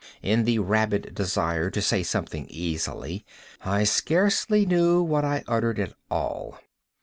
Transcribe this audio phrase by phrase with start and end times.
[0.23, 3.23] (In the rabid desire to say something easily,
[3.63, 6.59] I scarcely knew what I uttered at all.)